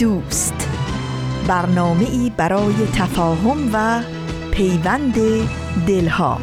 [0.00, 0.68] دوست
[1.48, 4.02] برنامه ای برای تفاهم و
[4.50, 5.14] پیوند
[5.86, 6.40] دلها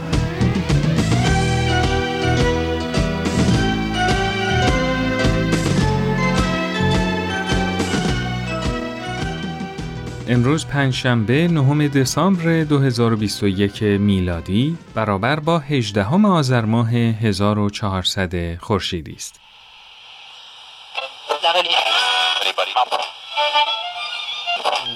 [10.28, 19.47] امروز پنجشنبه نهم دسامبر 2021 میلادی برابر با 18 آذر ماه 1400 خورشیدی است.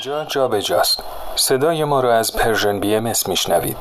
[0.01, 1.03] اینجا جا بجاست
[1.35, 3.77] صدای ما را از پرژن بی ام میشنوید.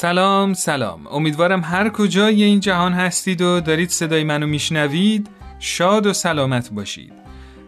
[0.00, 1.06] سلام سلام.
[1.06, 5.28] امیدوارم هر کجای این جهان هستید و دارید صدای منو میشنوید.
[5.58, 7.12] شاد و سلامت باشید.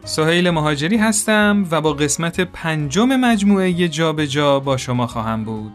[0.05, 5.73] سهیل مهاجری هستم و با قسمت پنجم مجموعه جا به جا با شما خواهم بود.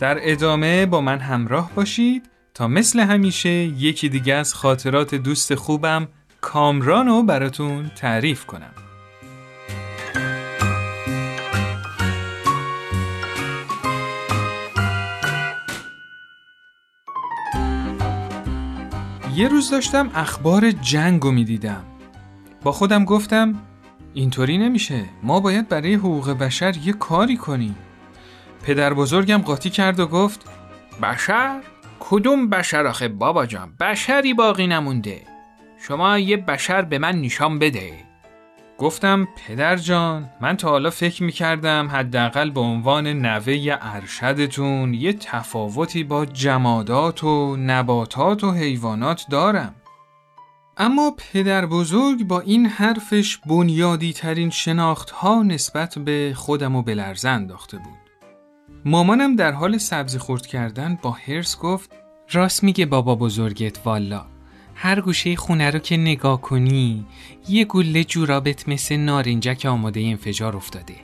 [0.00, 6.08] در ادامه با من همراه باشید تا مثل همیشه یکی دیگه از خاطرات دوست خوبم
[6.40, 8.85] کامران رو براتون تعریف کنم.
[19.36, 21.84] یه روز داشتم اخبار جنگ رو می‌دیدم.
[22.62, 23.54] با خودم گفتم
[24.14, 25.04] اینطوری نمیشه.
[25.22, 27.76] ما باید برای حقوق بشر یه کاری کنیم.
[28.62, 30.48] پدر بزرگم قاطی کرد و گفت
[31.02, 31.60] بشر؟
[32.00, 35.22] کدوم بشر آخه؟ بابا جان بشری باقی نمونده.
[35.88, 38.05] شما یه بشر به من نشان بده.
[38.78, 45.12] گفتم پدر جان من تا حالا فکر می کردم حداقل به عنوان نوه ارشدتون یه
[45.12, 49.74] تفاوتی با جمادات و نباتات و حیوانات دارم.
[50.76, 57.28] اما پدر بزرگ با این حرفش بنیادی ترین شناخت ها نسبت به خودم و بلرزه
[57.28, 57.98] انداخته بود.
[58.84, 61.90] مامانم در حال سبزی خورد کردن با هرس گفت
[62.32, 64.35] راست میگه بابا بزرگت والا.
[64.78, 67.06] هر گوشه خونه رو که نگاه کنی
[67.48, 70.94] یه گله جورابت مثل نارنجک آماده انفجار افتاده.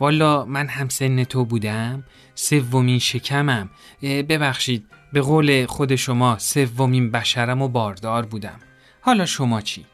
[0.00, 2.04] والا من هم سن تو بودم
[2.34, 3.70] سومین شکمم.
[4.02, 8.60] ببخشید به قول خود شما سومین بشرم و باردار بودم.
[9.00, 9.84] حالا شما چی؟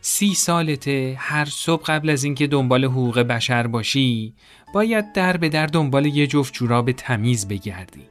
[0.00, 4.34] سی سالته هر صبح قبل از اینکه دنبال حقوق بشر باشی
[4.74, 8.02] باید در به در دنبال یه جفت جوراب تمیز بگردی.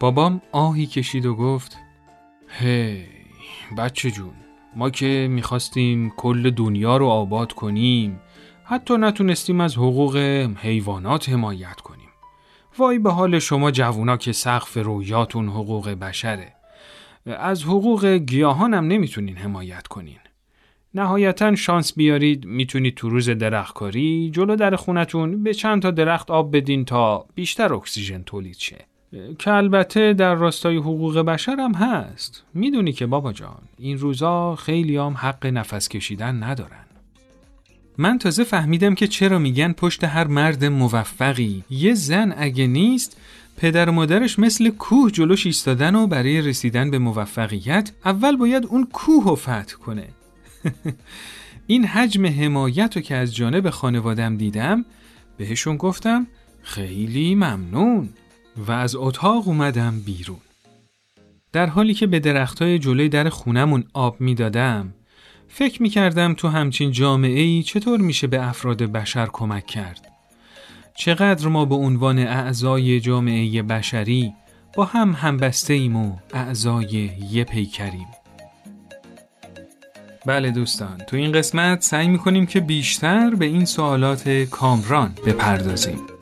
[0.00, 1.76] بابام آهی کشید و گفت
[2.48, 3.13] هی
[3.78, 4.34] بچه جون
[4.76, 8.20] ما که می‌خواستیم کل دنیا رو آباد کنیم
[8.64, 10.16] حتی نتونستیم از حقوق
[10.56, 12.08] حیوانات حمایت کنیم.
[12.78, 16.52] وای به حال شما جوونا که سقف رویاتون حقوق بشره.
[17.26, 20.18] از حقوق گیاهان هم نمی‌تونین حمایت کنین.
[20.94, 26.56] نهایتا شانس بیارید می‌تونید تو روز درختکاری جلو در خونتون به چند تا درخت آب
[26.56, 28.86] بدین تا بیشتر اکسیژن تولید شه.
[29.38, 32.42] که البته در راستای حقوق بشر هم هست.
[32.54, 36.84] می‌دونی که بابا جان این روزا خیلی هم حق نفس کشیدن ندارن.
[37.98, 41.64] من تازه فهمیدم که چرا میگن پشت هر مرد موفقی.
[41.70, 43.16] یه زن اگه نیست
[43.56, 48.88] پدر و مادرش مثل کوه جلوش ایستادن و برای رسیدن به موفقیت اول باید اون
[48.92, 50.08] کوه رو فتح کنه.
[51.66, 54.84] این حجم حمایت رو که از جانب خانوادم دیدم
[55.36, 56.26] بهشون گفتم
[56.62, 58.08] خیلی ممنون.
[58.56, 60.40] و از اتاق اومدم بیرون.
[61.52, 64.94] در حالی که به درختای جلوی در خونمون آب می‌دادم،
[65.48, 70.08] فکر می کردم تو همچین جامعه ای چطور میشه به افراد بشر کمک کرد.
[70.96, 74.34] چقدر ما به عنوان اعضای جامعه بشری
[74.76, 78.06] با هم همبسته ایم و اعضای یه پیکریم.
[80.26, 86.13] بله دوستان تو این قسمت سعی می‌کنیم که بیشتر به این سوالات کامران بپردازیم.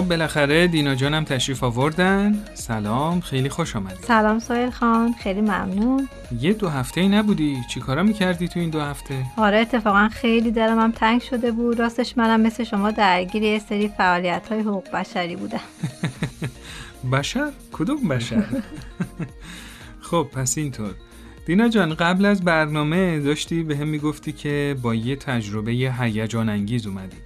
[0.00, 2.44] خب بالاخره دینا جانم تشریف آوردن.
[2.54, 6.08] سلام خیلی خوش آمدید سلام سایل خان خیلی ممنون.
[6.40, 10.78] یه دو هفته ای نبودی؟ چیکارا می‌کردی تو این دو هفته؟ آره اتفاقا خیلی دلم
[10.78, 11.78] هم تنگ شده بود.
[11.78, 15.60] راستش منم مثل شما درگیر یه سری فعالیت های حقوق بشری بودم.
[17.12, 18.44] بشر؟ کدوم بشر؟
[20.10, 20.94] خب پس اینطور.
[21.46, 26.86] دینا جان قبل از برنامه داشتی به هم می‌گفتی که با یه تجربه هیجان انگیز
[26.86, 27.16] اومدی.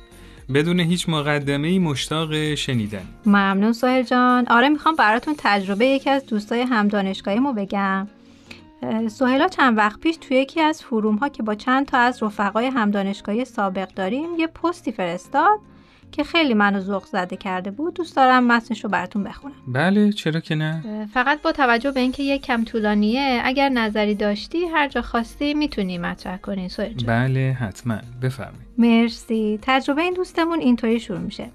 [0.55, 3.06] بدون هیچ مقدمه ای مشتاق شنیدن.
[3.26, 4.46] ممنون سهر جان.
[4.49, 8.08] آره می‌خوام براتون تجربه یکی از دوستای هم دانشگاهیمو بگم.
[9.08, 12.67] سهیلا چند وقت پیش توی یکی از فروم ها که با چند تا از رفقای
[12.67, 15.58] هم دانشگاهی سابق داریم یه پستی فرستاد
[16.12, 19.54] که خیلی منو ذوق زده کرده بود دوست دارم متنش رو براتون بخونم.
[19.68, 24.64] بله چرا که نه؟ فقط با توجه به اینکه یک کم طولانیه اگر نظری داشتی
[24.64, 27.98] هر جا خواستی می‌تونی مطرح کنی سویل بله حتما.
[28.22, 28.66] بفرمایید.
[28.78, 29.58] مرسی.
[29.62, 31.50] تجربه این دوستمون اینطوری شروع میشه.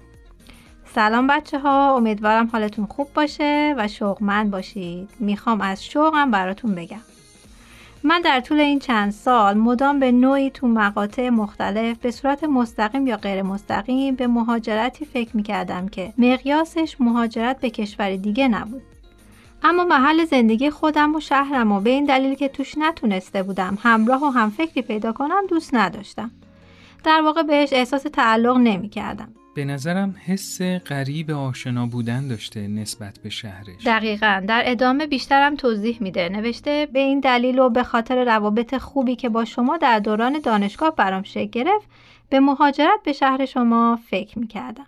[0.94, 5.08] سلام بچه ها امیدوارم حالتون خوب باشه و شوقمند باشید.
[5.18, 7.00] می‌خوام از شوقم براتون بگم.
[8.02, 13.06] من در طول این چند سال مدام به نوعی تو مقاطع مختلف به صورت مستقیم
[13.06, 18.82] یا غیر مستقیم به مهاجرتی فکر می کردم که مقیاسش مهاجرت به کشور دیگه نبود.
[19.62, 24.24] اما محل زندگی خودم و شهرم و به این دلیل که توش نتونسته بودم همراه
[24.24, 26.30] و هم فکری پیدا کنم دوست نداشتم.
[27.04, 29.32] در واقع بهش احساس تعلق نمی کردم.
[29.54, 35.98] به نظرم حس غریب آشنا بودن داشته نسبت به شهرش دقیقا در ادامه بیشترم توضیح
[36.00, 40.38] میده نوشته به این دلیل و به خاطر روابط خوبی که با شما در دوران
[40.38, 41.88] دانشگاه برام شکل گرفت
[42.28, 44.86] به مهاجرت به شهر شما فکر می‌کردم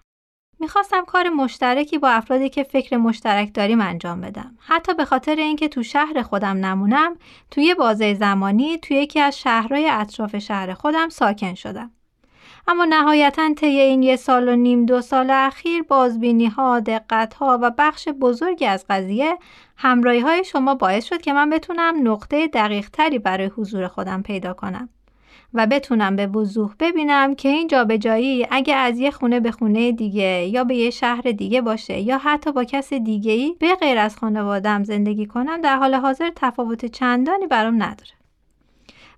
[0.61, 4.57] می‌خواستم کار مشترکی با افرادی که فکر مشترک داریم انجام بدم.
[4.59, 7.17] حتی به خاطر اینکه تو شهر خودم نمونم،
[7.51, 11.91] توی بازه زمانی توی یکی از شهرهای اطراف شهر خودم ساکن شدم.
[12.69, 17.59] اما نهایتا طی این یه سال و نیم دو سال اخیر بازبینی ها، دقت ها
[17.63, 19.39] و بخش بزرگی از قضیه
[19.77, 24.53] همراهی های شما باعث شد که من بتونم نقطه دقیق تری برای حضور خودم پیدا
[24.53, 24.89] کنم
[25.55, 30.47] و بتونم به وضوح ببینم که این جابجایی اگه از یه خونه به خونه دیگه
[30.47, 34.17] یا به یه شهر دیگه باشه یا حتی با کس دیگه ای به غیر از
[34.17, 38.22] خانوادم زندگی کنم در حال حاضر تفاوت چندانی برام نداره.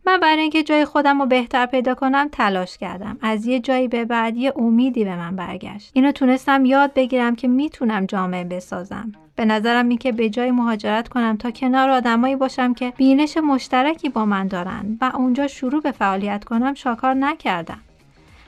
[0.07, 3.19] من برای اینکه جای خودم رو بهتر پیدا کنم تلاش کردم.
[3.23, 5.91] از یه جایی به بعد یه امیدی به من برگشت.
[5.93, 9.13] اینو تونستم یاد بگیرم که می‌تونم جامعه بسازم.
[9.37, 14.09] به نظرم این که به جای مهاجرت کنم تا کنار آدمایی باشم که بینش مشترکی
[14.09, 17.81] با من دارن و اونجا شروع به فعالیت کنم شاکار نکردم.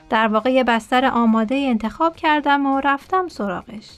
[0.09, 3.89] در واقع یه بستر آماده انتخاب کردم و رفتم سراغش.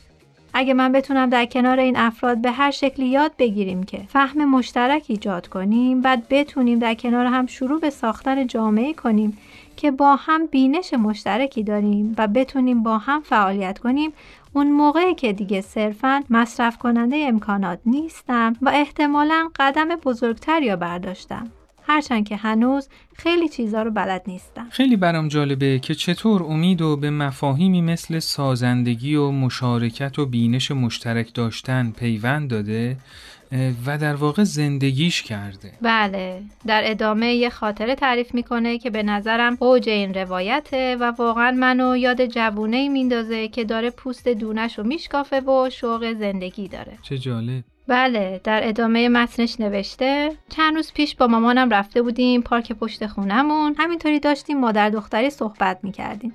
[0.54, 5.06] اگه من بتونم در کنار این افراد به هر شکلی یاد بگیریم که فهم مشترک
[5.08, 9.38] ایجاد کنیم بعد بتونیم در کنار هم شروع به ساختن جامعه کنیم
[9.78, 14.14] که با هم بینش مشترکی داریم و بتونیم با هم فعالیت کنیم
[14.54, 21.52] اون موقعی که دیگه صرفا مصرف کننده امکانات نیستم و احتمالا قدم بزرگتر یا برداشتم.
[21.90, 24.68] هرچند که هنوز خیلی چیزا رو بلد نیستم.
[24.72, 30.72] خیلی برام جالبه که چطور امید و به مفاهیمی مثل سازندگی و مشارکت و بینش
[30.72, 32.98] مشترک داشتن پیوند داده
[33.86, 35.72] و در واقع زندگیش کرده.
[35.82, 41.52] بله در ادامه یه خاطره تعریف می‌کنه که به نظرم اوج این روایته و واقعا
[41.52, 46.98] منو یاد جوونه میندازه که داره پوست دونش رو میشکافه و شوق زندگی داره.
[47.02, 47.64] چه جالب.
[47.90, 53.76] بله در ادامه متنش نوشته چند روز پیش با مامانم رفته بودیم پارک پشت خونمون
[53.78, 56.34] همینطوری داشتیم مادر دختری صحبت می‌کردیم.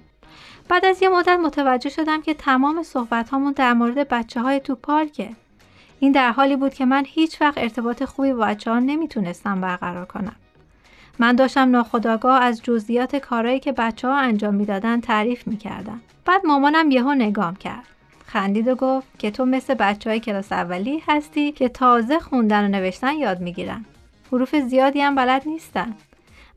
[0.68, 4.74] بعد از یه مدت متوجه شدم که تمام صحبت هامون در مورد بچه های تو
[4.74, 5.28] پارکه.
[6.00, 10.04] این در حالی بود که من هیچ وقت ارتباط خوبی با بچه ها نمی‌تونستم برقرار
[10.04, 10.36] کنم.
[11.18, 16.00] من داشتم ناخداگاه از جزئیات کارهایی که بچه ها انجام می‌دادن تعریف می‌کردم.
[16.24, 17.86] بعد مامانم یهو نگام کرد.
[18.34, 22.68] خندید و گفت که تو مثل بچه های کلاس اولی هستی که تازه خوندن و
[22.68, 23.84] نوشتن یاد می‌گیرن.
[24.32, 25.94] حروف زیادی هم بلد نیستن.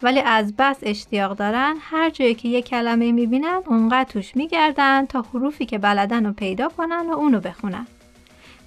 [0.02, 5.26] ولی از بس اشتیاق دارن هر جایی که یه کلمه می‌بینن اونقدر توش میگردن تا
[5.34, 7.88] حروفی که بلدن رو پیدا کنن و اونو بخونن.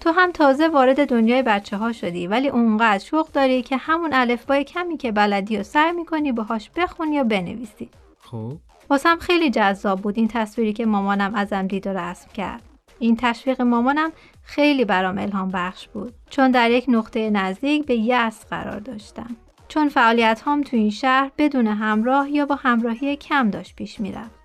[0.01, 4.65] تو هم تازه وارد دنیای بچه ها شدی ولی اونقدر شوق داری که همون الفبای
[4.65, 7.89] کمی که بلدی و سعی می‌کنی باهاش بخونی یا بنویسی.
[8.21, 8.53] خب
[8.91, 12.70] واسم خیلی جذاب بود این تصویری که مامانم ازم دید و رسم کرد.
[13.01, 16.15] این تشویق مامانم خیلی برام الهام بخش بود.
[16.31, 19.37] چون در یک نقطه نزدیک به یأس قرار داشتم.
[19.69, 24.41] چون فعالیت هام تو این شهر بدون همراه یا با همراهی کم داشت پیش می‌رفت.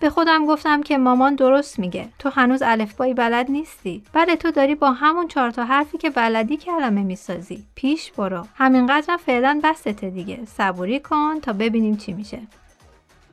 [0.00, 2.08] به خودم گفتم که مامان درست میگه.
[2.18, 4.02] تو هنوز الفبایی بلد نیستی.
[4.12, 7.64] بله تو داری با همون چهار تا حرفی که بلدی کلمه می‌سازی.
[7.74, 8.46] پیش برو.
[8.54, 10.44] همینقدر فعلا بسته دیگه.
[10.44, 12.40] صبوری کن تا ببینیم چی میشه.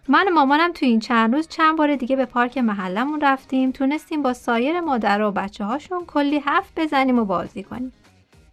[0.08, 3.72] من و مامانم تو این چند روز چند بار دیگه به پارک محلمون رفتیم.
[3.72, 7.94] تونستیم با سایر مادر و بچه هاشون کلی حرف بزنیم و بازی کنیم.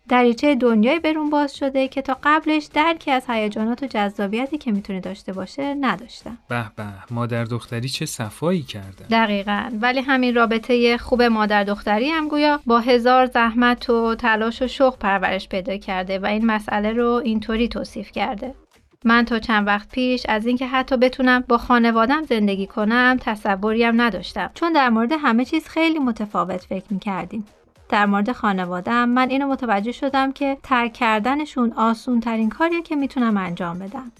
[0.09, 5.01] دریچه دنیای برون باز شده که تا قبلش درکی از هیجانات و جذابیتی که می‌تونه
[5.01, 6.39] داشته باشه نداشتم.
[6.49, 9.07] به به مادر دختری چه صفایی کردن.
[9.11, 9.71] دقیقا.
[9.81, 14.99] ولی همین رابطه خوب مادر دختری هم گویا با هزار زحمت و تلاش و شوق
[14.99, 18.55] پرورش پیدا کرده و این مسئله رو اینطوری توصیف کرده.
[19.05, 24.01] من تا چند وقت پیش از اینکه حتی بتونم با خانوادم زندگی کنم تصوری هم
[24.01, 24.51] نداشتم.
[24.55, 27.47] چون در مورد همه چیز خیلی متفاوت فکر می‌کردیم.
[27.89, 33.37] در مورد خانوادم من اینو متوجه شدم که ترک کردنشون آسون ترین کاریه که می‌تونم
[33.37, 34.13] انجام بدم.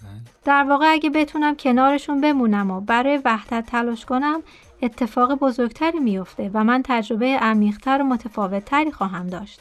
[0.45, 4.43] در واقع اگه بتونم کنارشون بمونم و برای وحدت تلاش کنم
[4.83, 9.61] اتفاق بزرگتری میفته و من تجربه عمیقتر و متفاوتتری خواهم داشت.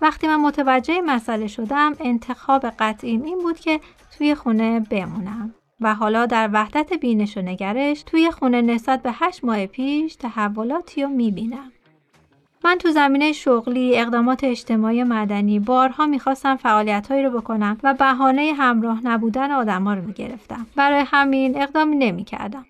[0.00, 3.80] وقتی من متوجه مسئله شدم انتخاب قطعیم این بود که
[4.18, 9.44] توی خونه بمونم و حالا در وحدت بینش و نگرش توی خونه نسبت به هشت
[9.44, 11.72] ماه پیش تحولاتی رو می‌بینم
[12.64, 19.06] من تو زمینه شغلی، اقدامات اجتماعی مدنی بارها می‌خواستم فعالیتهایی رو بکنم و بهانه همراه
[19.06, 20.66] نبودن آدما رو می‌گرفتم.
[20.76, 22.66] برای همین اقدامی نمی‌کردم.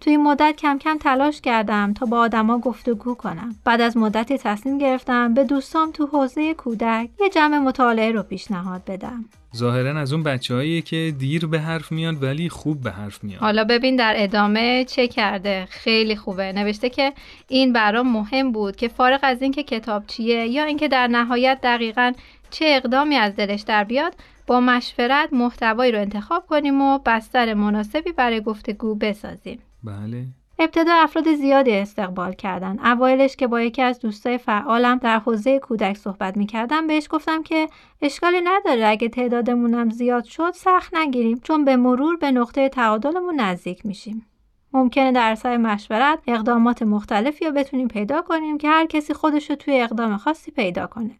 [0.00, 3.54] توی این مدت کم کم تلاش کردم تا با آدما گفتگو کنم.
[3.64, 8.84] بعد از مدتی تصمیم گرفتم به دوستام تو حوزه کودک یه جمع مطالعه رو پیشنهاد
[8.84, 9.24] بدم.
[9.56, 13.64] ظاهرا از اون بچههایی که دیر به حرف میان ولی خوب به حرف میان حالا
[13.64, 17.12] ببین در ادامه چه کرده خیلی خوبه نوشته که
[17.48, 22.12] این برام مهم بود که فارغ از اینکه کتاب چیه یا اینکه در نهایت دقیقا
[22.50, 24.14] چه اقدامی از دلش در بیاد
[24.46, 30.26] با مشورت محتوایی رو انتخاب کنیم و بستر مناسبی برای گفتگو بسازیم بله
[30.60, 32.78] ابتدا افراد زیادی استقبال کردن.
[32.78, 37.68] اوایلش که با یکی از دوستای فعالم در حوزه کودک صحبت می‌کردم بهش گفتم که
[38.02, 43.86] اشکالی نداره اگه تعدادمونم زیاد شد سخت نگیریم چون به مرور به نقطه تعادلمون نزدیک
[43.86, 44.26] میشیم.
[44.72, 49.56] ممکنه در سر مشورت اقدامات مختلفی رو بتونیم پیدا کنیم که هر کسی خودش رو
[49.56, 51.18] توی اقدام خاصی پیدا کنه.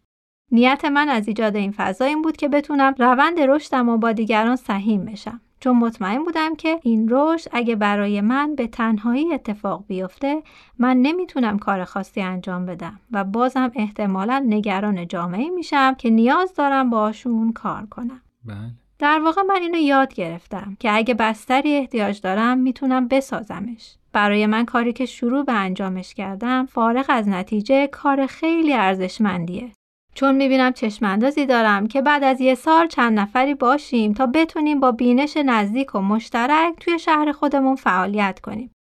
[0.53, 4.57] نیت من از ایجاد این فضا این بود که بتونم روند رشدم و با دیگران
[4.57, 5.41] سهیم بشم.
[5.61, 10.43] چون مطمئن بودم که این رشد اگه برای من به تنهایی اتفاق بیفته
[10.79, 16.91] من نمی‌تونم کار خاصی انجام بدم و بازم احتمالا نگران جامعه میشم که نیاز دارم
[16.91, 18.23] باشون کار کنم.
[18.45, 18.57] بله.
[18.99, 23.95] در واقع من اینو یاد گرفتم که اگه بستری احتیاج دارم می‌تونم بسازمش.
[24.13, 29.71] برای من کاری که شروع به انجامش کردم فارغ از نتیجه کار خیلی ارزشمندیه.
[30.19, 34.93] چون می‌بینم چشماندازی دارم که بعد از یه سال چند نفری باشیم تا بتونیم با
[34.93, 38.73] بینش نزدیک و مشترک توی شهر خودمون فعالیت کنیم.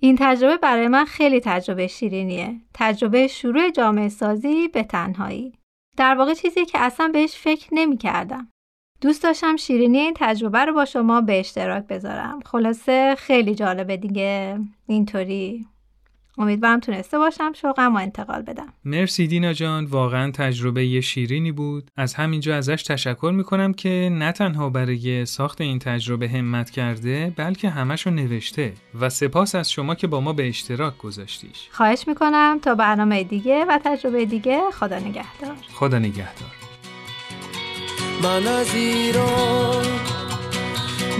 [0.00, 2.60] این تجربه برای من خیلی تجربه شیرینیه.
[2.74, 5.52] تجربه شروع جامعه سازی به تنهایی.
[5.96, 8.48] در واقع چیزی که اصلا بهش فکر نمی کردم.
[9.00, 12.40] دوست داشتم شیرینی این تجربه رو با شما به اشتراک بذارم.
[12.44, 15.66] خلاصه خیلی جالبه دیگه اینطوری
[16.38, 18.72] امیدوارم تونسته باشم شوقم و انتقال بدم.
[18.84, 21.90] مرسی دینا جان واقعا تجربه شیرینی بود.
[21.96, 27.68] از همینجا ازش تشکر می‌کنم که نه تنها برای ساخت این تجربه همت کرده بلکه
[27.68, 31.68] همشو نوشته و سپاس از شما که با ما به اشتراک گذاشتیش.
[31.70, 34.62] خواهش می‌کنم تا برنامه دیگه و تجربه دیگه.
[34.72, 35.56] خدا نگهدار.
[35.74, 36.50] خدا نگهدار.
[38.22, 39.86] من از ایران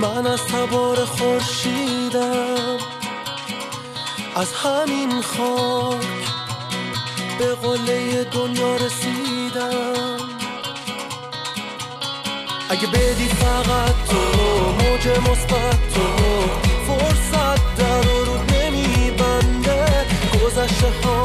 [0.03, 2.77] من از تبار خورشیدم.
[4.37, 6.07] از همین خاک
[7.39, 10.17] به قله دنیا رسیدم.
[12.71, 14.17] اگه بدی فقط تو
[14.73, 16.03] موج مثبت تو
[16.87, 20.07] فرصت در رو نمیبنده
[20.45, 21.22] گذشته ها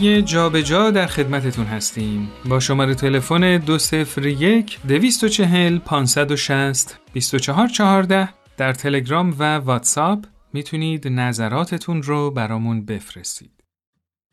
[0.00, 9.58] جابجا جا در خدمتتون هستیم با شماره تلفن 201 240 560 2414 در تلگرام و
[9.58, 13.50] واتساپ می‌تونید نظراتتون رو برامون بفرستید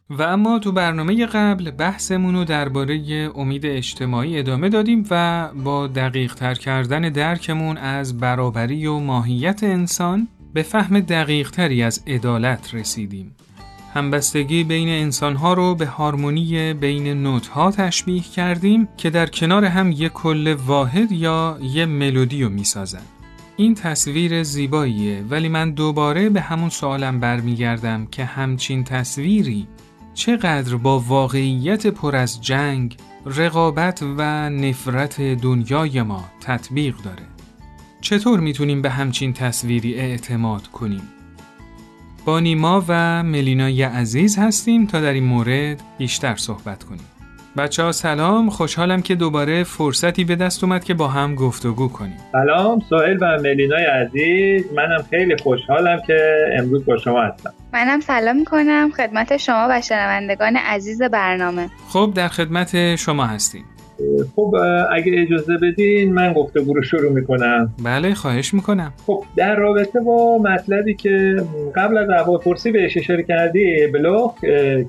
[0.10, 6.36] و اما تو برنامه قبل بحثمون رو درباره امید اجتماعی ادامه دادیم و با دقیق
[6.36, 13.36] تر کردن درکمون از برابری و ماهیت انسان به فهم دقیق تری از عدالت رسیدیم.
[13.94, 20.12] همبستگی بین انسانها رو به هارمونی بین نوتها تشبیه کردیم که در کنار هم یک
[20.12, 23.02] کل واحد یا یه ملودی رو می‌سازن.
[23.58, 29.68] این تصویر زیباییه ولی من دوباره به همون سوالم برمیگردم که همچین تصویری
[30.14, 37.24] چقدر با واقعیت پر از جنگ، رقابت و نفرت دنیای ما تطبیق داره؟
[38.02, 41.02] چطور می‌تونیم به همچین تصویری اعتماد کنیم؟
[42.28, 47.06] با نیما و ملینای عزیز هستیم تا در این مورد بیشتر صحبت کنیم.
[47.58, 52.18] بچه ها سلام خوشحالم که دوباره فرصتی به دست اومد که با هم گفتگو کنیم.
[52.32, 54.64] سلام سوهل و ملینای عزیز.
[54.76, 57.54] منم خیلی خوشحالم که امروز با شما هستم.
[57.74, 58.92] منم سلام می‌کنم.
[58.98, 61.70] خدمت شما و شنوندگان عزیز برنامه.
[61.90, 63.66] خب در خدمت شما هستیم.
[64.36, 64.56] خب
[64.92, 67.74] اگه اجازه بدین من گفتگو رو شروع می‌کنم.
[67.84, 68.94] بله خواهش می‌کنم.
[69.06, 71.36] خب در رابطه با مطلبی که
[71.76, 74.36] قبل از پرسی بهش اشاره کردی بلوغ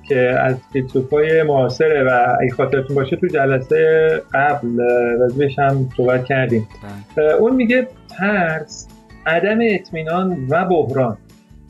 [0.09, 4.69] که از فیلسوفای معاصره و اگه خاطرتون باشه تو جلسه قبل
[5.19, 6.69] راجبش هم صحبت کردیم.
[7.17, 7.33] بله.
[7.35, 7.87] اون میگه
[8.19, 8.89] ترس
[9.27, 11.17] عدم اطمینان و بحران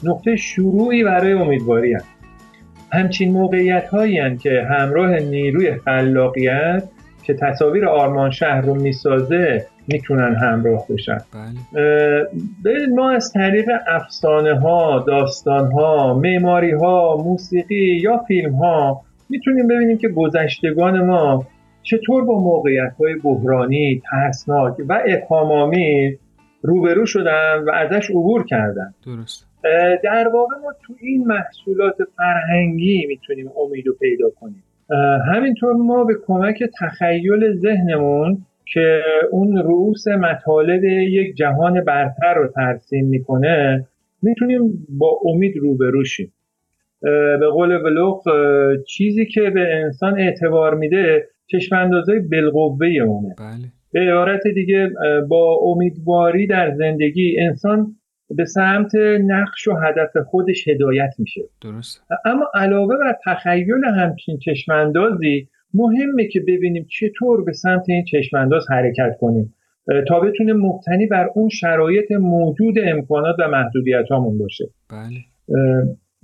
[0.04, 2.06] نقطه شروعی برای امیدواری هست
[2.92, 6.82] همچین موقعیت هایی که همراه نیروی خلاقیت
[7.28, 11.18] که تصاویر آرمان شهر رو می‌سازه می‌تونن همراه بشن.
[12.64, 12.86] بله.
[12.86, 19.98] ما از طریق افسانه ها داستان ها معماری ها موسیقی یا فیلم ها می‌تونیم ببینیم
[19.98, 21.46] که گذشتگان ما
[21.82, 26.18] چطور با موقعیت های بحرانی ترسناک و ابهامآمیز
[26.62, 28.94] روبرو شدن و ازش عبور کردن.
[29.06, 29.46] درست.
[30.04, 34.62] در واقع ما تو این محصولات فرهنگی می‌تونیم امید رو پیدا کنیم.
[35.32, 38.38] همینطور ما به کمک تخیل ذهنمون
[38.72, 43.86] که اون رؤوس مطالب یک جهان برتر رو ترسیم می‌کنه
[44.22, 46.32] می‌تونیم با امید روبرو شیم
[47.40, 48.22] به قول بلوغ
[48.86, 53.68] چیزی که به انسان اعتبار میده چشم اندازه بالقوه اونه بله.
[53.92, 54.90] به عبارت دیگه
[55.28, 57.96] با امیدواری در زندگی انسان
[58.30, 61.42] به سمت نقش و هدف خودش هدایت میشه.
[61.62, 68.70] درست اما علاوه بر تخیل همچین چشماندازی مهمه که ببینیم چطور به سمت این چشمانداز
[68.70, 69.54] حرکت کنیم
[70.08, 74.64] تا بتونه مبتنی بر اون شرایط موجود امکانات و محدودیت هامون باشه.
[74.90, 75.20] بله.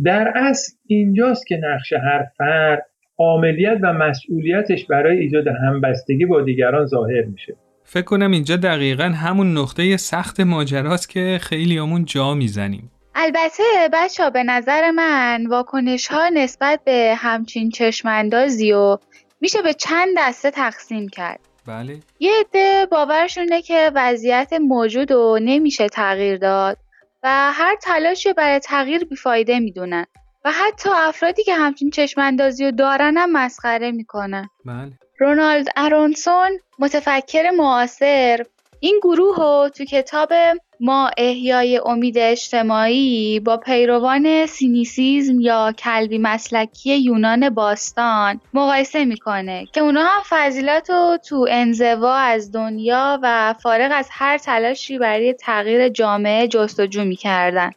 [0.04, 2.86] در اصل اینجاست که نقش هر فرد
[3.18, 7.54] عاملیت و مسئولیتش برای ایجاد همبستگی با دیگران ظاهر میشه.
[7.84, 12.90] فکر کنم اینجا دقیقا همون نقطه سخت ماجراست که خیلی همون جا می‌زنیم.
[13.14, 18.98] البته بچه به نظر من واکنش ها نسبت به همچین چشماندازی و
[19.40, 21.40] میشه به چند دسته تقسیم کرد.
[21.66, 22.00] بله.
[22.20, 26.76] یه عده باورشونه که وضعیت موجود رو نمیشه تغییر داد
[27.22, 30.06] و هر تلاشی برای تغییر بیفایده می‌دونن
[30.44, 34.48] و حتی افرادی که همچین چشماندازی رو دارن هم مسخره می‌کنن.
[34.64, 34.92] بله.
[35.18, 38.44] رونالد ارونسون متفکر معاصر
[38.80, 40.32] این گروه رو تو کتاب
[40.80, 49.80] ما احیای امید اجتماعی با پیروان سینیسیزم یا کلبی مسلکی یونان باستان مقایسه می‌کنه که
[49.80, 55.88] اونا هم فضیلت رو تو انزوا از دنیا و فارغ از هر تلاشی برای تغییر
[55.88, 57.70] جامعه جستجو می‌کردن.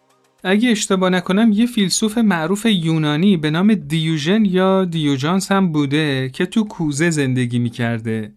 [0.44, 6.46] اگه اشتباه نکنم یه فیلسوف معروف یونانی به نام دیوژن یا دیوجانس هم بوده که
[6.46, 8.32] تو کوزه زندگی می‌کرده.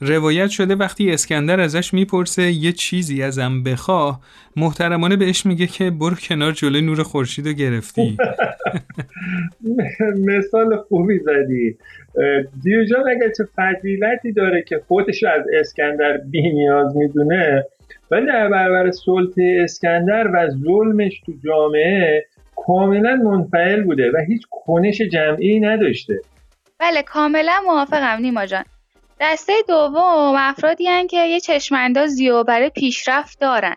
[0.00, 4.20] روایت شده وقتی اسکندر ازش می‌پرسه یه چیزی ازم بخواه
[4.56, 8.16] محترمانه بهش میگه که برو کنار جلوی نور خورشید رو گرفتی.
[10.36, 11.76] مثال خوبی زدی.
[12.62, 17.64] دیوجان اگر چه فضیلتی داره که خودش از اسکندر بی نیاز می‌دونه
[18.10, 25.00] ولی در برابر سلطه اسکندر و ظلمش تو جامعه کاملا منفعل بوده و هیچ کنش
[25.00, 26.20] جمعی نداشته.
[26.78, 28.64] بله کاملا موافقم نیما جان.
[29.20, 33.76] دسته دوم افرادی هن که یه چشماندازی و برای پیشرفت دارن.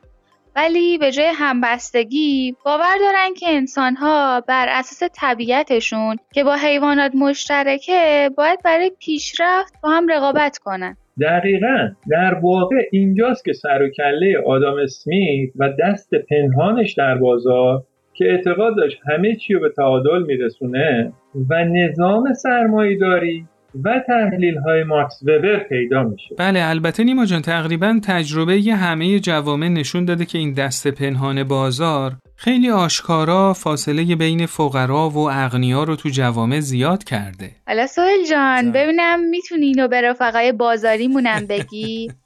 [0.56, 8.30] ولی به جای همبستگی باور دارن که انسانها بر اساس طبیعتشون که با حیوانات مشترکه
[8.38, 10.98] باید برای پیشرفت با هم رقابت کنن.
[11.22, 11.90] دقیقا.
[12.12, 18.26] در واقع اینجاست که سر و کله آدام اسمیت و دست پنهانش در بازار که
[18.26, 21.14] اعتقاد داشت همه چی رو به تعادل میرسونه
[21.50, 23.46] و نظام سرمایهداری
[23.84, 29.20] و تحلیل های ماکس وبر پیدا میشه بله البته نیما جان تقریبا تجربه ی همه
[29.20, 35.84] جوامع نشون داده که این دست پنهان بازار خیلی آشکارا فاصله بین فقرا و اغنیا
[35.84, 37.50] رو تو جوامع زیاد کرده.
[37.68, 42.12] حالا سوهل جان ببینم می‌تونی اینو به رفقای بازاریمونم بگی؟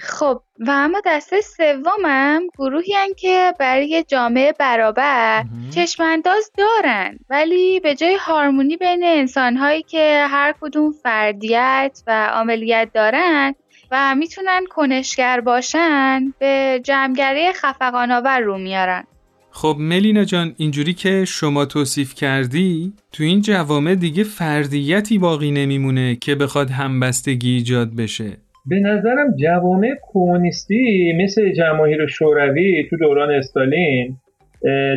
[0.00, 7.94] خب و اما دسته سومم گروهی هن که برای جامعه برابر چشمانداز دارن ولی به
[7.94, 13.54] جای هارمونی بین انسانهایی که هر کدوم فردیت و عملیت دارن
[13.90, 19.04] و می‌تونن کنشگر باشن به جمعگری خفقانآور رو میارن.
[19.50, 26.16] خب ملینا جان اینجوری که شما توصیف کردی تو این جوامع دیگه فردیتی باقی نمیمونه
[26.16, 28.36] که بخواد همبستگی ایجاد بشه.
[28.68, 34.16] به نظرم جوامع کمونیستی مثل جماهیر شوروی تو دوران استالین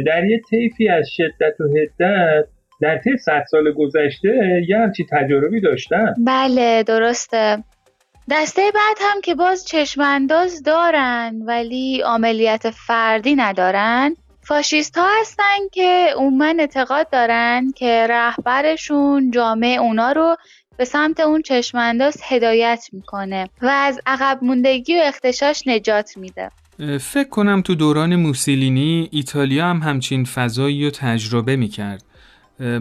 [0.05, 2.45] در یه طیفی از شدت و حدت
[2.81, 6.13] در طی صد سال گذشته یه همچی تجاربی داشتن.
[6.25, 7.63] بله درسته.
[8.31, 14.15] دسته بعد هم که باز چشمانداز دارن ولی عملیات فردی ندارن.
[14.43, 20.35] فاشیست ها هستن که عموما اعتقاد دارن که رهبرشون جامعه اونا رو
[20.77, 26.51] به سمت اون چشمانداز هدایت می‌کنه و از عقب موندگی و اختشاش نجات میده.
[26.99, 32.03] فکر کنم تو دوران موسولینی ایتالیا هم همچین فضایی رو تجربه می‌کرد.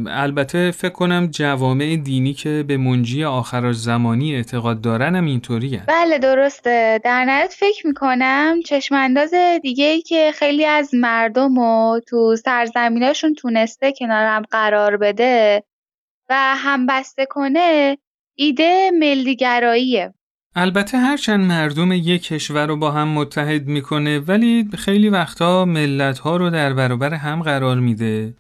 [0.07, 6.19] البته فکر کنم جوامع دینی که به منجی آخر زمانی اعتقاد دارن هم اینطوری بله
[6.19, 7.01] درسته.
[7.05, 13.93] در نهایت فکر می‌کنم چشمانداز دیگه ای که خیلی از مردم رو تو سرزمیناشون تونسته
[13.99, 15.63] کنار هم قرار بده
[16.31, 17.99] و همبسته کنه
[18.35, 20.15] ایده ملیگراییه.
[20.55, 26.37] البته هرچند مردم یک کشور رو با هم متحد می‌کنه ولی خیلی وقتا ملت ها
[26.37, 28.35] رو در برابر هم قرار میده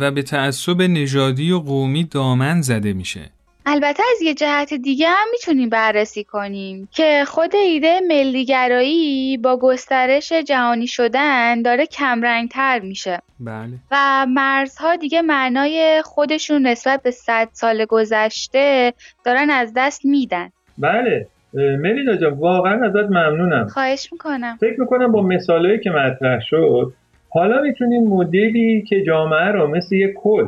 [0.00, 3.30] و به تعصب نژادی و قومی دامن زده میشه.
[3.70, 10.32] البته از یه جهت دیگه هم می‌تونیم بررسی کنیم که خود ایده ملیگرایی با گسترش
[10.32, 13.18] جهانی شدن داره کمرنگتر میشه.
[13.40, 13.70] بله.
[13.90, 18.92] و مرزها دیگه معنای خودشون نسبت به صد سال گذشته
[19.24, 20.50] دارن از دست میدن.
[20.78, 21.26] بله.
[21.54, 23.66] ملینا جان واقعا ازت ممنونم.
[23.66, 24.56] خواهش می‌کنم.
[24.60, 26.92] فکر می‌کنم با مثالهایی که مطرح شد
[27.30, 30.46] حالا می‌تونیم مدلی که جامعه رو مثل یک کل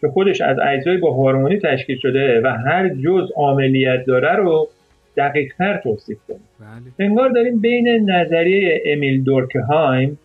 [0.00, 4.68] که خودش از اجزای با هارمونی تشکیل شده و هر جز عملیت داره رو
[5.16, 7.06] دقیقتر توصیف کنیم بله.
[7.08, 10.18] انگار داریم بین نظریه امیل دورکهایم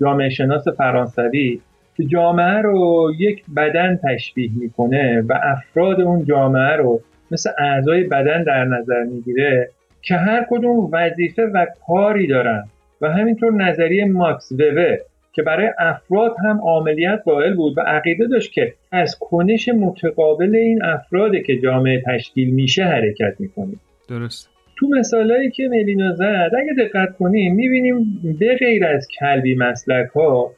[0.00, 1.60] جامعه شناس فرانسوی
[1.96, 8.42] که جامعه رو یک بدن تشبیه می‌کنه و افراد اون جامعه رو مثل اعضای بدن
[8.42, 9.68] در نظر می‌گیره
[10.02, 12.64] که هر کدوم وظیفه و کاری دارن
[13.00, 14.98] و همینطور نظریه ماکس وبر
[15.38, 20.84] که برای افراد هم عملیت قائل بود و عقیده داشت که از کنش متقابل این
[20.84, 24.50] افراده که جامعه تشکیل میشه حرکت می‌کنیم درست.
[24.76, 30.50] تو مثالهایی که ملینا زد اگه دقت کنیم می‌بینیم به غیر از کلبی مسلک ها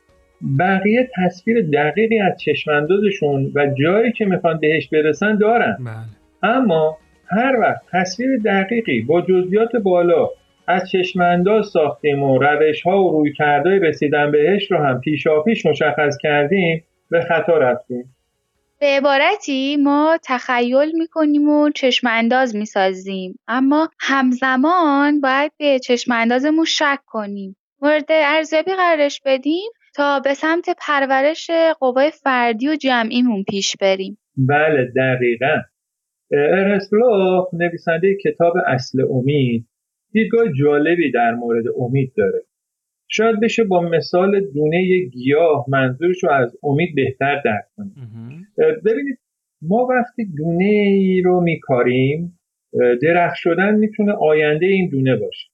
[0.58, 5.76] بقیه تصویر دقیقی از چشماندازشون و جایی که می‌خوان بهش برسن دارن.
[5.80, 6.52] بله.
[6.52, 10.28] اما هر وقت تصویر دقیقی با جزئیات بالا
[10.70, 16.16] از چشمانداز ساختیم و روش ها و روی کردهای رسیدن بهش رو هم پیشاپیش مشخص
[16.22, 18.16] کردیم به خطا رفتیم.
[18.80, 23.38] به عبارتی ما تخیل می‌کنیم و چشم انداز می‌سازیم.
[23.48, 27.56] اما همزمان باید به چشم اندازمون شک کنیم.
[27.82, 34.18] مورد ارزیابی قرارش بدیم تا به سمت پرورش قوای فردی و جمعیمون پیش بریم.
[34.36, 35.56] بله دقیقا.
[36.32, 39.66] ارنست بلوخ نویسنده کتاب اصل امید
[40.12, 42.42] دیدگاه جالبی در مورد امید داره.
[43.08, 48.46] شاید بشه با مثال دونه گیاه منظورش رو از امید بهتر درک کنیم.
[48.84, 49.18] ببینید
[49.62, 52.38] ما وقتی دونه ای رو میکاریم
[53.02, 55.48] درخت شدن می‌تونه آینده این دونه باشه.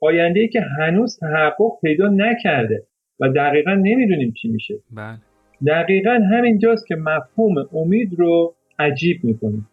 [0.00, 2.82] آینده ای که هنوز تحقق پیدا نکرده
[3.20, 4.74] و دقیقا نمی‌دونیم چی میشه.
[4.92, 5.18] بله.
[5.66, 9.68] دقیقا همینجاست که مفهوم امید رو عجیب می‌کنیم.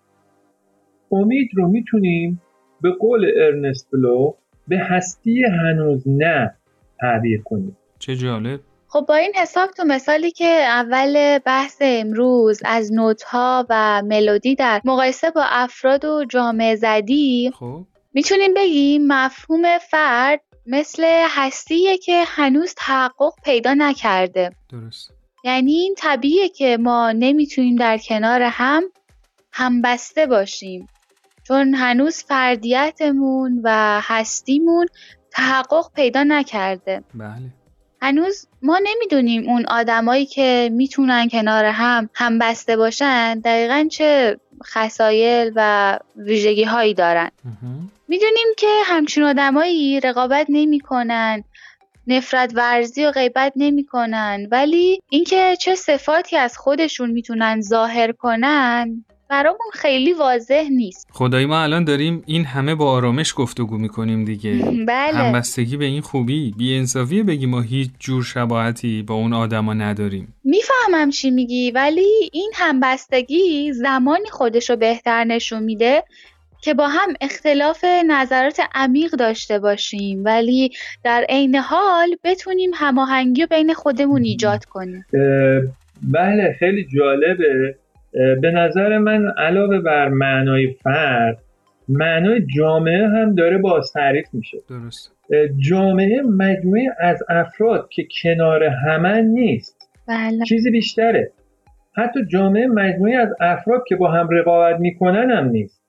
[1.11, 2.41] امید رو می‌تونیم
[2.81, 4.33] به قول ارنست بلو
[4.67, 6.55] به هستی هنوز نه
[6.99, 7.77] تعبیر کنیم.
[7.99, 8.59] چه جالب.
[8.87, 14.81] خب با این حساب تو مثالی که اول بحث امروز از نوتها و ملودی در
[14.85, 17.85] مقایسه با افراد و جامعه زدی خب.
[18.13, 24.49] می‌تونیم بگیم مفهوم فرد مثل هستیه که هنوز تحقق پیدا نکرده.
[24.71, 25.11] درست.
[25.43, 28.83] یعنی این طبیعیه که ما نمی‌تونیم در کنار هم
[29.51, 30.87] همبسته باشیم.
[31.47, 34.85] چون هنوز فردیتمون و هستیمون
[35.31, 37.03] تحقق پیدا نکرده.
[37.13, 37.51] بله.
[38.01, 45.51] هنوز ما نمی‌دونیم اون آدمایی که می‌تونن کنار هم هم بسته باشن دقیقا چه خسایل
[45.55, 47.31] و ویژگی هایی دارن
[48.07, 51.43] می‌دونیم که همچین آدمایی رقابت نمی‌کنن
[52.07, 59.71] نفرت ورزی و غیبت نمی‌کنن ولی اینکه چه صفاتی از خودشون می‌تونن ظاهر کنن برامون
[59.73, 61.07] خیلی واضح نیست.
[61.11, 64.51] خدای ما الان داریم این همه با آرامش گفتگو می‌کنیم دیگه.
[64.87, 65.17] بله.
[65.17, 70.33] همبستگی به این خوبی بی انصافیه بگی ما هیچ جور شباهتی با اون آدما نداریم.
[70.43, 76.03] می‌فهمم چی میگی ولی این همبستگی زمانی خودش رو بهتر نشون میده
[76.61, 80.25] که با هم اختلاف نظرات عمیق داشته باشیم.
[80.25, 80.71] ولی
[81.03, 85.05] در عین حال بتونیم هماهنگی رو بین خودمون ایجاد کنیم.
[86.01, 87.75] بله خیلی جالبه.
[88.41, 91.37] به نظر من علاوه بر معنای فرد
[91.89, 94.57] معنای جامعه هم داره باز تعریف میشه.
[94.69, 95.15] درست.
[95.57, 99.89] جامعه مجموعه از افراد که کنار همه نیست.
[100.07, 100.45] بله.
[100.45, 101.31] چیزی بیشتره.
[101.95, 105.81] حتی جامعه مجموعه از افراد که با هم رقابت می‌کنن هم نیست.